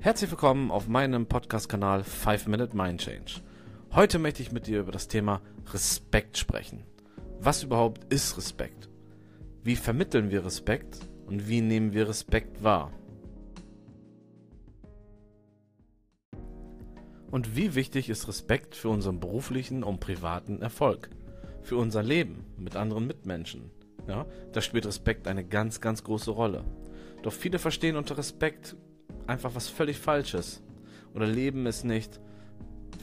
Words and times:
Herzlich 0.00 0.30
willkommen 0.30 0.70
auf 0.70 0.86
meinem 0.86 1.26
Podcast-Kanal 1.26 2.04
5 2.04 2.46
Minute 2.46 2.76
Mind 2.76 3.00
Change. 3.00 3.40
Heute 3.90 4.20
möchte 4.20 4.42
ich 4.42 4.52
mit 4.52 4.68
dir 4.68 4.78
über 4.78 4.92
das 4.92 5.08
Thema 5.08 5.42
Respekt 5.72 6.38
sprechen. 6.38 6.84
Was 7.40 7.64
überhaupt 7.64 8.04
ist 8.12 8.36
Respekt? 8.36 8.88
Wie 9.64 9.74
vermitteln 9.74 10.30
wir 10.30 10.44
Respekt 10.44 11.00
und 11.26 11.48
wie 11.48 11.60
nehmen 11.62 11.94
wir 11.94 12.08
Respekt 12.08 12.62
wahr? 12.62 12.92
Und 17.32 17.56
wie 17.56 17.74
wichtig 17.74 18.08
ist 18.08 18.28
Respekt 18.28 18.76
für 18.76 18.90
unseren 18.90 19.18
beruflichen 19.18 19.82
und 19.82 19.98
privaten 19.98 20.62
Erfolg? 20.62 21.10
Für 21.62 21.76
unser 21.76 22.04
Leben 22.04 22.46
mit 22.56 22.76
anderen 22.76 23.08
Mitmenschen? 23.08 23.72
Ja, 24.06 24.26
da 24.52 24.60
spielt 24.60 24.86
Respekt 24.86 25.26
eine 25.26 25.44
ganz, 25.44 25.80
ganz 25.80 26.04
große 26.04 26.30
Rolle. 26.30 26.64
Doch 27.22 27.32
viele 27.32 27.58
verstehen 27.58 27.96
unter 27.96 28.16
Respekt 28.16 28.76
einfach 29.28 29.54
was 29.54 29.68
völlig 29.68 29.98
Falsches. 29.98 30.62
Oder 31.14 31.26
leben 31.26 31.66
es 31.66 31.84
nicht, 31.84 32.20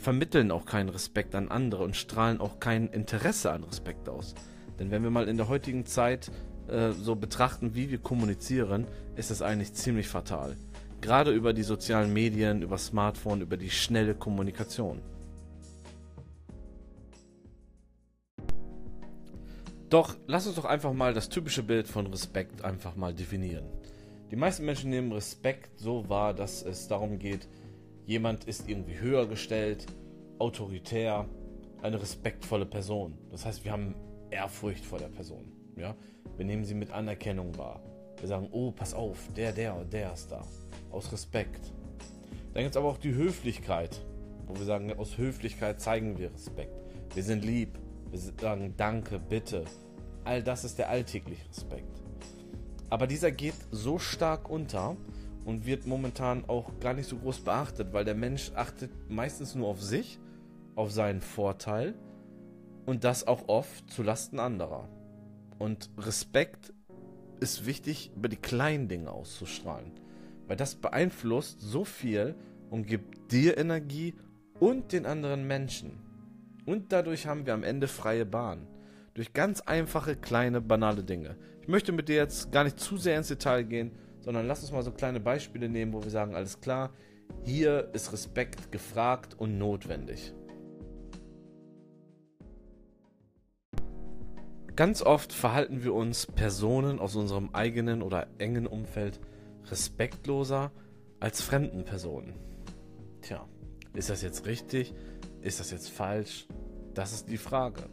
vermitteln 0.02 0.52
auch 0.52 0.66
keinen 0.66 0.90
Respekt 0.90 1.36
an 1.36 1.50
andere 1.50 1.84
und 1.84 1.96
strahlen 1.96 2.40
auch 2.40 2.60
kein 2.60 2.88
Interesse 2.88 3.52
an 3.52 3.64
Respekt 3.64 4.10
aus. 4.10 4.36
Denn 4.80 4.92
wenn 4.92 5.04
wir 5.04 5.10
mal 5.10 5.28
in 5.28 5.38
der 5.38 5.48
heutigen 5.48 5.86
Zeit 5.86 6.32
äh, 6.68 6.92
so 6.92 7.16
betrachten, 7.16 7.76
wie 7.76 7.90
wir 7.90 8.00
kommunizieren, 8.00 8.86
ist 9.16 9.32
es 9.32 9.42
eigentlich 9.42 9.74
ziemlich 9.74 10.08
fatal. 10.08 10.56
Gerade 11.02 11.32
über 11.32 11.54
die 11.54 11.64
sozialen 11.64 12.14
Medien, 12.14 12.62
über 12.62 12.78
Smartphone, 12.78 13.42
über 13.42 13.58
die 13.58 13.70
schnelle 13.70 14.16
Kommunikation. 14.16 15.02
Doch 19.90 20.16
lass 20.28 20.48
uns 20.48 20.56
doch 20.56 20.66
einfach 20.66 20.94
mal 20.94 21.14
das 21.14 21.30
typische 21.30 21.64
Bild 21.64 21.88
von 21.88 22.08
Respekt 22.08 22.64
einfach 22.64 22.96
mal 22.96 23.14
definieren. 23.14 23.66
Die 24.36 24.42
meisten 24.42 24.66
Menschen 24.66 24.90
nehmen 24.90 25.14
Respekt 25.14 25.80
so 25.80 26.10
wahr, 26.10 26.34
dass 26.34 26.62
es 26.62 26.90
darum 26.90 27.20
geht, 27.20 27.48
jemand 28.06 28.44
ist 28.44 28.68
irgendwie 28.68 29.00
höher 29.00 29.28
gestellt, 29.28 29.86
autoritär, 30.40 31.26
eine 31.82 32.02
respektvolle 32.02 32.66
Person. 32.66 33.18
Das 33.32 33.46
heißt, 33.46 33.64
wir 33.64 33.72
haben 33.72 33.96
Ehrfurcht 34.32 34.84
vor 34.84 35.00
der 35.00 35.08
Person. 35.08 35.54
Ja? 35.78 35.96
Wir 36.36 36.44
nehmen 36.44 36.66
sie 36.66 36.74
mit 36.74 36.92
Anerkennung 36.92 37.58
wahr. 37.58 37.82
Wir 38.20 38.28
sagen, 38.28 38.50
oh, 38.52 38.72
pass 38.72 38.94
auf, 38.94 39.18
der, 39.38 39.54
der, 39.54 39.86
der 39.86 40.12
ist 40.12 40.30
da. 40.30 40.46
Aus 40.92 41.14
Respekt. 41.14 41.72
Dann 42.54 42.64
gibt 42.64 42.76
es 42.76 42.78
aber 42.78 42.90
auch 42.90 42.98
die 42.98 43.16
Höflichkeit, 43.16 44.02
wo 44.48 44.56
wir 44.58 44.66
sagen, 44.66 44.92
aus 45.00 45.18
Höflichkeit 45.18 45.80
zeigen 45.80 46.18
wir 46.18 46.34
Respekt. 46.34 46.76
Wir 47.14 47.24
sind 47.24 47.46
lieb. 47.46 47.80
Wir 48.12 48.20
sagen 48.20 48.74
Danke, 48.76 49.18
bitte. 49.18 49.64
All 50.26 50.44
das 50.44 50.66
ist 50.66 50.78
der 50.78 50.90
alltägliche 50.90 51.48
Respekt. 51.48 52.04
Aber 52.90 53.08
dieser 53.08 53.32
geht 53.32 53.56
so 53.72 54.00
stark 54.00 54.50
unter 54.50 54.96
und 55.46 55.66
wird 55.66 55.86
momentan 55.86 56.46
auch 56.48 56.80
gar 56.80 56.94
nicht 56.94 57.08
so 57.10 57.18
groß 57.18 57.42
beachtet, 57.42 57.94
weil 57.94 58.06
der 58.06 58.16
Mensch 58.16 58.52
achtet 58.56 58.92
meistens 59.10 59.56
nur 59.56 59.68
auf 59.68 59.82
sich, 59.82 60.20
auf 60.76 60.92
seinen 60.92 61.22
Vorteil 61.22 61.96
und 62.86 63.04
das 63.04 63.28
auch 63.28 63.48
oft 63.48 63.90
zu 63.90 64.04
Lasten 64.04 64.40
anderer. 64.40 64.90
Und 65.58 65.90
Respekt 65.98 66.74
ist 67.40 67.66
wichtig, 67.66 68.12
über 68.16 68.30
die 68.30 68.38
kleinen 68.38 68.88
Dinge 68.88 69.12
auszustrahlen, 69.12 69.92
weil 70.48 70.58
das 70.58 70.76
beeinflusst 70.76 71.62
so 71.62 71.86
viel 71.86 72.36
und 72.70 72.88
gibt 72.88 73.32
dir 73.32 73.58
Energie 73.58 74.16
und 74.60 74.92
den 74.92 75.06
anderen 75.06 75.48
Menschen. 75.48 75.92
Und 76.66 76.92
dadurch 76.92 77.28
haben 77.28 77.46
wir 77.46 77.54
am 77.54 77.64
Ende 77.64 77.88
freie 77.88 78.26
Bahn. 78.26 78.68
Durch 79.14 79.34
ganz 79.34 79.62
einfache, 79.62 80.16
kleine, 80.16 80.60
banale 80.62 81.04
Dinge. 81.04 81.38
Ich 81.66 81.70
möchte 81.72 81.92
mit 81.92 82.10
dir 82.10 82.18
jetzt 82.18 82.52
gar 82.52 82.64
nicht 82.64 82.80
zu 82.80 82.96
sehr 82.96 83.18
ins 83.18 83.30
Detail 83.30 83.64
gehen, 83.64 83.90
sondern 84.20 84.46
lass 84.46 84.62
uns 84.62 84.72
mal 84.72 84.84
so 84.84 84.92
kleine 84.92 85.20
Beispiele 85.20 85.68
nehmen, 85.68 85.94
wo 85.94 86.04
wir 86.04 86.12
sagen, 86.12 86.36
alles 86.36 86.62
klar, 86.62 86.92
hier 87.44 87.90
ist 87.94 88.14
Respekt 88.14 88.72
gefragt 88.72 89.34
und 89.40 89.58
notwendig. 89.58 90.32
Ganz 94.76 95.02
oft 95.02 95.34
verhalten 95.34 95.84
wir 95.84 95.96
uns 95.96 96.28
Personen 96.28 97.00
aus 97.00 97.16
unserem 97.16 97.50
eigenen 97.54 98.04
oder 98.04 98.28
engen 98.38 98.68
Umfeld 98.68 99.20
respektloser 99.66 100.72
als 101.20 101.42
fremden 101.42 101.84
Personen. 101.84 102.36
Tja, 103.22 103.44
ist 103.96 104.12
das 104.12 104.22
jetzt 104.22 104.46
richtig? 104.46 104.94
Ist 105.42 105.60
das 105.60 105.72
jetzt 105.72 105.90
falsch? 105.90 106.46
Das 106.94 107.12
ist 107.12 107.28
die 107.28 107.40
Frage. 107.40 107.90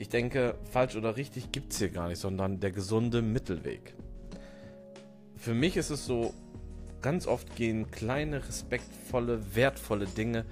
Ich 0.00 0.08
denke, 0.08 0.54
falsch 0.70 0.94
oder 0.94 1.16
richtig 1.16 1.50
gibt 1.50 1.72
es 1.72 1.80
hier 1.80 1.88
gar 1.88 2.06
nicht, 2.06 2.20
sondern 2.20 2.60
der 2.60 2.70
gesunde 2.70 3.20
Mittelweg. 3.20 3.94
Für 5.34 5.54
mich 5.54 5.76
ist 5.76 5.90
es 5.90 6.06
so, 6.06 6.32
ganz 7.02 7.26
oft 7.26 7.56
gehen 7.56 7.90
kleine, 7.90 8.46
respektvolle, 8.46 9.56
wertvolle 9.56 10.06
Dinge 10.06 10.44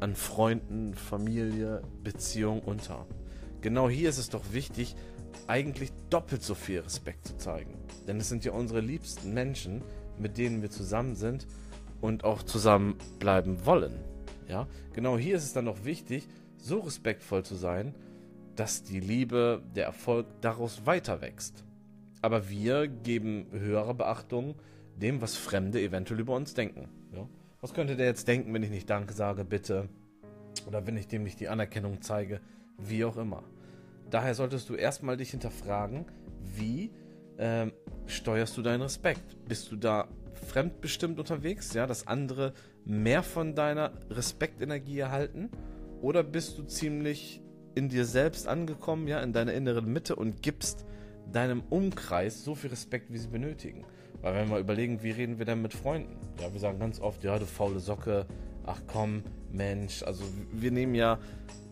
an 0.00 0.14
Freunden, 0.14 0.94
Familie, 0.94 1.82
Beziehung 2.02 2.60
unter. 2.62 3.06
Genau 3.60 3.90
hier 3.90 4.08
ist 4.08 4.16
es 4.16 4.30
doch 4.30 4.52
wichtig, 4.52 4.96
eigentlich 5.46 5.92
doppelt 6.08 6.42
so 6.42 6.54
viel 6.54 6.80
Respekt 6.80 7.26
zu 7.26 7.36
zeigen. 7.36 7.74
Denn 8.06 8.16
es 8.18 8.30
sind 8.30 8.46
ja 8.46 8.52
unsere 8.52 8.80
liebsten 8.80 9.34
Menschen, 9.34 9.82
mit 10.18 10.38
denen 10.38 10.62
wir 10.62 10.70
zusammen 10.70 11.14
sind 11.14 11.46
und 12.00 12.24
auch 12.24 12.42
zusammen 12.42 12.96
bleiben 13.18 13.66
wollen. 13.66 13.98
Ja, 14.48 14.66
genau 14.94 15.18
hier 15.18 15.36
ist 15.36 15.44
es 15.44 15.52
dann 15.52 15.66
noch 15.66 15.84
wichtig, 15.84 16.26
so 16.56 16.80
respektvoll 16.80 17.44
zu 17.44 17.54
sein, 17.54 17.94
dass 18.58 18.82
die 18.82 18.98
Liebe, 18.98 19.62
der 19.76 19.84
Erfolg 19.84 20.26
daraus 20.40 20.84
weiter 20.84 21.20
wächst. 21.20 21.64
Aber 22.22 22.50
wir 22.50 22.88
geben 22.88 23.46
höhere 23.52 23.94
Beachtung 23.94 24.56
dem, 24.96 25.20
was 25.22 25.36
Fremde 25.36 25.80
eventuell 25.80 26.18
über 26.18 26.34
uns 26.34 26.54
denken. 26.54 26.88
Ja? 27.12 27.28
Was 27.60 27.72
könnte 27.72 27.94
der 27.94 28.06
jetzt 28.06 28.26
denken, 28.26 28.52
wenn 28.52 28.64
ich 28.64 28.70
nicht 28.70 28.90
Danke 28.90 29.14
sage, 29.14 29.44
bitte? 29.44 29.88
Oder 30.66 30.88
wenn 30.88 30.96
ich 30.96 31.06
dem 31.06 31.22
nicht 31.22 31.38
die 31.38 31.48
Anerkennung 31.48 32.02
zeige, 32.02 32.40
wie 32.78 33.04
auch 33.04 33.16
immer. 33.16 33.44
Daher 34.10 34.34
solltest 34.34 34.68
du 34.68 34.74
erstmal 34.74 35.16
dich 35.16 35.30
hinterfragen, 35.30 36.06
wie 36.42 36.90
ähm, 37.38 37.70
steuerst 38.06 38.56
du 38.56 38.62
deinen 38.62 38.82
Respekt? 38.82 39.36
Bist 39.46 39.70
du 39.70 39.76
da 39.76 40.08
fremdbestimmt 40.48 41.20
unterwegs, 41.20 41.74
ja, 41.74 41.86
dass 41.86 42.08
andere 42.08 42.54
mehr 42.84 43.22
von 43.22 43.54
deiner 43.54 43.92
Respektenergie 44.10 44.98
erhalten? 44.98 45.48
Oder 46.00 46.24
bist 46.24 46.58
du 46.58 46.64
ziemlich 46.64 47.40
in 47.78 47.88
dir 47.88 48.04
selbst 48.04 48.48
angekommen, 48.48 49.06
ja, 49.06 49.20
in 49.20 49.32
deiner 49.32 49.52
inneren 49.52 49.90
Mitte 49.92 50.16
und 50.16 50.42
gibst 50.42 50.84
deinem 51.32 51.62
Umkreis 51.70 52.44
so 52.44 52.54
viel 52.54 52.70
Respekt, 52.70 53.12
wie 53.12 53.18
sie 53.18 53.28
benötigen. 53.28 53.84
Weil 54.20 54.34
wenn 54.34 54.48
wir 54.48 54.54
mal 54.54 54.60
überlegen, 54.60 55.02
wie 55.02 55.12
reden 55.12 55.38
wir 55.38 55.46
denn 55.46 55.62
mit 55.62 55.72
Freunden? 55.72 56.16
Ja, 56.40 56.52
wir 56.52 56.58
sagen 56.58 56.80
ganz 56.80 57.00
oft, 57.00 57.22
ja, 57.22 57.38
du 57.38 57.46
faule 57.46 57.78
Socke, 57.78 58.26
ach 58.66 58.80
komm, 58.88 59.22
Mensch. 59.52 60.02
Also 60.02 60.24
wir 60.52 60.72
nehmen 60.72 60.96
ja 60.96 61.18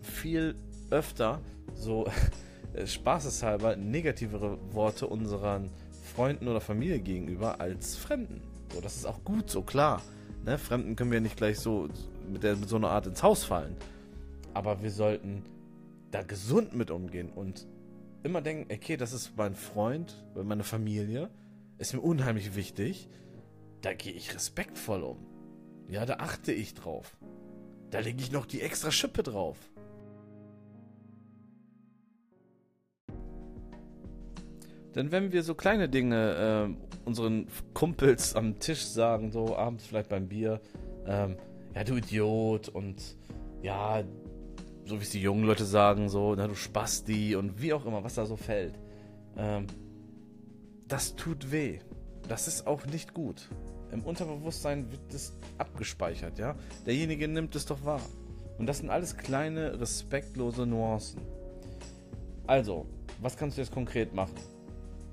viel 0.01 0.55
öfter 0.91 1.41
so 1.75 2.07
spaßeshalber 2.85 3.75
negativere 3.75 4.59
Worte 4.73 5.09
unseren 5.09 5.71
Freunden 6.15 6.47
oder 6.47 6.61
Familie 6.61 7.01
gegenüber 7.01 7.61
als 7.61 7.97
Fremden. 7.97 8.43
So, 8.73 8.81
das 8.81 8.95
ist 8.95 9.07
auch 9.07 9.25
gut, 9.25 9.51
so 9.51 9.63
klar. 9.63 10.03
Ne? 10.45 10.57
Fremden 10.57 10.95
können 10.95 11.11
wir 11.11 11.21
nicht 11.21 11.37
gleich 11.37 11.59
so 11.59 11.89
mit, 12.31 12.45
der, 12.45 12.55
mit 12.55 12.69
so 12.69 12.77
einer 12.77 12.91
Art 12.91 13.09
ins 13.09 13.25
Haus 13.25 13.43
fallen. 13.43 13.77
Aber 14.55 14.81
wir 14.83 14.91
sollten 14.93 15.43
da 16.11 16.23
gesund 16.23 16.75
mit 16.75 16.91
umgehen 16.91 17.31
und 17.31 17.67
immer 18.23 18.43
denken, 18.43 18.73
okay, 18.73 18.97
das 18.97 19.13
ist 19.13 19.37
mein 19.37 19.55
Freund, 19.55 20.25
meine 20.35 20.65
Familie, 20.65 21.31
ist 21.79 21.95
mir 21.95 22.01
unheimlich 22.01 22.57
wichtig, 22.57 23.09
da 23.83 23.93
gehe 23.93 24.13
ich 24.13 24.35
respektvoll 24.35 25.03
um. 25.03 25.19
Ja, 25.89 26.05
da 26.07 26.15
achte 26.15 26.53
ich 26.53 26.75
drauf. 26.75 27.17
Da 27.91 28.01
lege 28.01 28.21
ich 28.21 28.33
noch 28.33 28.47
die 28.47 28.61
extra 28.61 28.91
Schippe 28.91 29.23
drauf. 29.23 29.57
Denn 34.97 35.13
wenn 35.13 35.31
wir 35.31 35.43
so 35.43 35.55
kleine 35.55 35.89
Dinge 35.89 36.75
äh, 36.75 37.07
unseren 37.07 37.47
Kumpels 37.75 38.35
am 38.35 38.59
Tisch 38.59 38.85
sagen, 38.87 39.31
so 39.31 39.55
abends 39.55 39.87
vielleicht 39.87 40.09
beim 40.09 40.29
Bier, 40.29 40.61
ähm, 41.07 41.37
ja, 41.75 41.85
du 41.85 41.97
Idiot 41.97 42.71
und 42.71 43.17
ja, 43.63 44.03
so 44.87 44.99
wie 44.99 45.03
es 45.03 45.11
die 45.11 45.21
jungen 45.21 45.45
Leute 45.45 45.65
sagen, 45.65 46.09
so, 46.09 46.35
na 46.35 46.47
du 46.47 46.55
Spasti 46.55 47.35
und 47.37 47.61
wie 47.61 47.73
auch 47.73 47.85
immer, 47.85 48.05
was 48.05 48.15
da 48.15 48.25
so 48.25 48.37
fällt. 48.37 48.79
Ähm, 49.37 49.67
das 50.89 51.17
tut 51.17 51.51
weh. 51.51 51.81
Das 52.29 52.49
ist 52.49 52.67
auch 52.67 52.87
nicht 52.87 53.13
gut. 53.13 53.49
Im 53.93 54.03
Unterbewusstsein 54.03 54.91
wird 54.91 55.13
das 55.13 55.37
abgespeichert, 55.59 56.39
ja. 56.39 56.55
Derjenige 56.87 57.29
nimmt 57.29 57.55
es 57.57 57.67
doch 57.67 57.85
wahr. 57.85 58.01
Und 58.59 58.67
das 58.67 58.79
sind 58.79 58.91
alles 58.91 59.17
kleine, 59.17 59.79
respektlose 59.79 60.67
Nuancen. 60.67 61.21
Also, 62.47 62.87
was 63.21 63.37
kannst 63.37 63.57
du 63.57 63.63
jetzt 63.63 63.73
konkret 63.73 64.15
machen? 64.15 64.35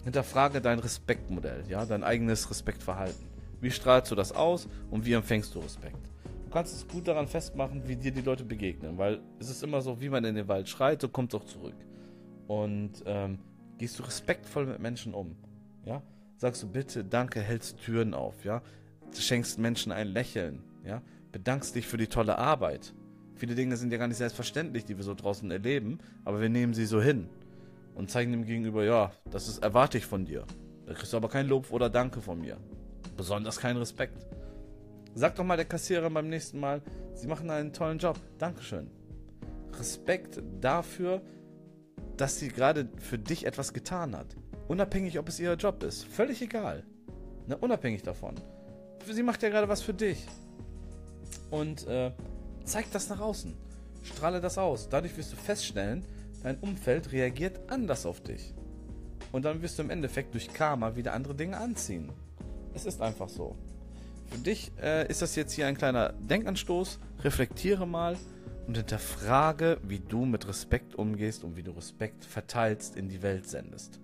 Hinterfrage 0.04 0.62
dein 0.62 0.80
Respektmodell, 0.80 1.64
ja, 1.68 1.86
dein 1.86 2.04
eigenes 2.04 2.50
Respektverhalten. 2.50 3.28
Wie 3.60 3.72
strahlst 3.72 4.12
du 4.12 4.16
das 4.16 4.34
aus 4.34 4.68
und 4.92 5.06
wie 5.06 5.14
empfängst 5.14 5.56
du 5.56 5.60
Respekt? 5.60 6.10
Kannst 6.54 6.76
es 6.76 6.88
gut 6.88 7.08
daran 7.08 7.28
festmachen, 7.28 7.88
wie 7.88 7.96
dir 7.96 8.12
die 8.12 8.22
Leute 8.22 8.46
begegnen, 8.46 8.98
weil 8.98 9.20
es 9.40 9.50
ist 9.50 9.64
immer 9.64 9.82
so, 9.82 10.00
wie 10.00 10.10
man 10.10 10.24
in 10.24 10.36
den 10.36 10.48
Wald 10.48 10.70
schreit, 10.70 11.02
so 11.02 11.10
kommt 11.10 11.34
auch 11.34 11.46
zurück. 11.46 11.76
Und 12.48 13.04
ähm, 13.06 13.40
gehst 13.80 13.98
du 13.98 14.04
respektvoll 14.04 14.68
mit 14.68 14.80
Menschen 14.80 15.14
um, 15.14 15.36
ja? 15.84 16.04
Sagst 16.38 16.62
du 16.62 16.68
bitte, 16.68 17.04
danke, 17.04 17.42
hältst 17.42 17.80
Türen 17.80 18.14
auf, 18.14 18.46
ja? 18.46 18.62
schenkst 19.18 19.60
Menschen 19.60 19.92
ein 19.92 20.08
Lächeln, 20.08 20.64
ja, 20.84 21.02
bedankst 21.32 21.76
dich 21.76 21.88
für 21.88 21.98
die 21.98 22.08
tolle 22.08 22.38
Arbeit. 22.38 22.94
Viele 23.36 23.56
Dinge 23.56 23.78
sind 23.78 23.92
ja 23.92 23.98
gar 23.98 24.08
nicht 24.08 24.18
selbstverständlich, 24.18 24.86
die 24.86 24.98
wir 24.98 25.04
so 25.04 25.14
draußen 25.14 25.50
erleben, 25.52 26.00
aber 26.24 26.42
wir 26.42 26.50
nehmen 26.50 26.74
sie 26.74 26.86
so 26.86 27.02
hin 27.02 27.30
und 27.96 28.10
zeigen 28.10 28.32
dem 28.32 28.46
Gegenüber, 28.46 28.84
ja, 28.84 29.12
das 29.30 29.48
ist 29.48 29.64
erwarte 29.64 29.98
ich 29.98 30.06
von 30.06 30.26
dir. 30.26 30.46
Da 30.86 30.94
kriegst 30.94 31.14
du 31.14 31.18
aber 31.18 31.30
kein 31.30 31.48
Lob 31.48 31.72
oder 31.72 31.90
Danke 31.90 32.22
von 32.22 32.40
mir. 32.42 32.58
Besonders 33.16 33.60
keinen 33.60 33.78
Respekt. 33.78 34.26
Sag 35.16 35.36
doch 35.36 35.44
mal 35.44 35.58
der 35.58 35.66
Kassiererin 35.66 36.14
beim 36.14 36.30
nächsten 36.30 36.60
Mal, 36.60 36.82
sie 37.14 37.28
machen 37.28 37.50
einen 37.50 37.72
tollen 37.72 38.00
Job. 38.00 38.20
Dankeschön. 38.40 38.90
Respekt 39.78 40.42
dafür, 40.60 41.22
dass 42.18 42.40
sie 42.40 42.50
gerade 42.50 42.90
für 42.98 43.20
dich 43.20 43.46
etwas 43.46 43.74
getan 43.74 44.16
hat. 44.16 44.36
Unabhängig, 44.68 45.20
ob 45.20 45.30
es 45.30 45.40
ihr 45.40 45.54
Job 45.54 45.84
ist. 45.84 46.06
Völlig 46.06 46.42
egal. 46.42 46.84
Ne, 47.48 47.58
unabhängig 47.58 48.02
davon. 48.02 48.36
Sie 49.12 49.24
macht 49.24 49.44
ja 49.44 49.50
gerade 49.50 49.68
was 49.70 49.82
für 49.82 49.94
dich. 49.94 50.26
Und 51.52 51.86
äh, 51.88 52.12
zeig 52.64 52.92
das 52.92 53.10
nach 53.10 53.20
außen. 53.20 53.54
Strahle 54.02 54.42
das 54.42 54.58
aus. 54.58 54.90
Dadurch 54.90 55.16
wirst 55.18 55.34
du 55.34 55.36
feststellen, 55.36 56.06
dein 56.42 56.58
Umfeld 56.60 57.12
reagiert 57.12 57.60
anders 57.70 58.06
auf 58.06 58.22
dich. 58.22 58.54
Und 59.32 59.46
dann 59.46 59.62
wirst 59.62 59.78
du 59.78 59.84
im 59.84 59.90
Endeffekt 59.90 60.34
durch 60.34 60.52
Karma 60.54 60.96
wieder 60.96 61.14
andere 61.14 61.36
Dinge 61.36 61.58
anziehen. 61.58 62.12
Es 62.74 62.86
ist 62.86 63.02
einfach 63.02 63.30
so. 63.30 63.56
Für 64.34 64.40
dich 64.40 64.72
äh, 64.82 65.08
ist 65.10 65.22
das 65.22 65.36
jetzt 65.36 65.54
hier 65.54 65.68
ein 65.68 65.78
kleiner 65.78 66.14
Denkanstoß. 66.14 67.00
Reflektiere 67.24 67.86
mal 67.86 68.18
und 68.66 68.76
hinterfrage, 68.76 69.78
wie 69.84 70.00
du 70.00 70.26
mit 70.26 70.48
Respekt 70.48 70.96
umgehst 70.96 71.44
und 71.44 71.56
wie 71.56 71.62
du 71.62 71.70
Respekt 71.70 72.26
verteilst 72.26 72.96
in 72.96 73.10
die 73.10 73.22
Welt 73.22 73.48
sendest. 73.48 74.00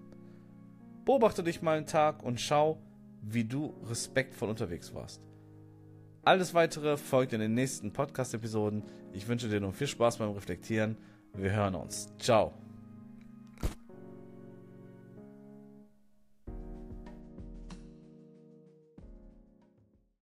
Beobachte 1.03 1.41
dich 1.41 1.63
mal 1.63 1.77
einen 1.77 1.87
Tag 1.87 2.21
und 2.21 2.39
schau, 2.39 2.77
wie 3.23 3.43
du 3.43 3.73
respektvoll 3.89 4.49
unterwegs 4.49 4.93
warst. 4.93 5.25
Alles 6.23 6.53
weitere 6.53 6.97
folgt 6.97 7.33
in 7.33 7.39
den 7.39 7.55
nächsten 7.55 7.91
Podcast-Episoden. 7.91 8.83
Ich 9.13 9.27
wünsche 9.27 9.49
dir 9.49 9.59
nun 9.59 9.73
viel 9.73 9.87
Spaß 9.87 10.17
beim 10.17 10.29
Reflektieren. 10.33 10.95
Wir 11.33 11.53
hören 11.53 11.73
uns. 11.73 12.07
Ciao. 12.19 12.53